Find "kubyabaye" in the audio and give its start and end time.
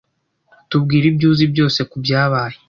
1.89-2.57